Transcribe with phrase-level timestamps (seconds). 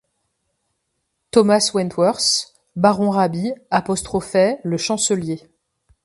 [1.29, 5.47] Thomas Wentworth, baron Raby, apostrophait le chancelier.